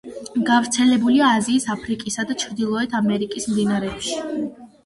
გავრცელებულია 0.45 1.27
აზიის, 1.41 1.67
აფრიკისა 1.75 2.25
და 2.31 2.39
ჩრდილოეთ 2.45 2.97
ამერიკის 3.01 3.47
მდინარეებში. 3.53 4.19